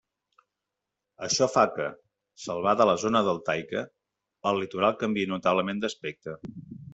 Això 1.25 1.47
fa 1.55 1.65
que, 1.75 1.85
salvada 2.45 2.87
la 2.91 2.95
zona 3.03 3.21
deltaica, 3.27 3.85
el 4.53 4.59
litoral 4.63 4.97
canviï 5.05 5.29
notablement 5.35 5.85
d'aspecte. 5.85 6.37